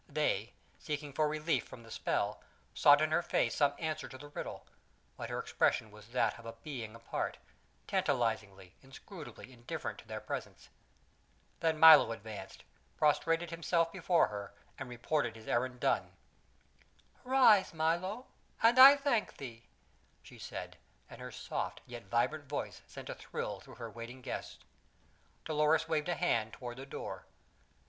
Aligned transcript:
They, 0.09 0.53
seeking 0.79 1.13
for 1.13 1.27
relief 1.29 1.65
from 1.67 1.83
the 1.83 1.91
spell, 1.91 2.41
sought 2.73 3.03
in 3.03 3.11
her 3.11 3.21
face 3.21 3.53
some 3.57 3.75
answer 3.77 4.07
to 4.09 4.17
the 4.17 4.29
riddle; 4.29 4.65
but 5.15 5.29
her 5.29 5.37
expression 5.37 5.91
was 5.91 6.07
that 6.07 6.39
of 6.39 6.45
a 6.47 6.53
being 6.53 6.95
apart: 6.95 7.37
tantalizingly, 7.85 8.73
inscrutably 8.81 9.53
indifferent 9.53 9.99
to 9.99 10.07
their 10.07 10.19
presence. 10.19 10.69
Then 11.59 11.77
Milo 11.79 12.11
advanced, 12.11 12.63
prostrated 12.97 13.51
himself 13.51 13.91
before 13.91 14.29
her, 14.29 14.55
and 14.79 14.89
reported 14.89 15.35
his 15.35 15.47
errand 15.47 15.79
done. 15.79 16.13
"Rise, 17.23 17.71
Milo, 17.71 18.25
and 18.63 18.79
I 18.79 18.95
thank 18.97 19.37
thee," 19.37 19.67
she 20.23 20.39
said, 20.39 20.77
and 21.11 21.21
her 21.21 21.31
soft, 21.31 21.79
yet 21.85 22.05
vibrant, 22.05 22.45
voice 22.49 22.81
sent 22.87 23.11
a 23.11 23.13
thrill 23.13 23.59
through 23.59 23.75
her 23.75 23.91
waiting 23.91 24.21
guests. 24.23 24.65
Dolores 25.45 25.87
waved 25.87 26.09
a 26.09 26.15
hand 26.15 26.53
toward 26.53 26.77
the 26.77 26.87
door. 26.87 27.27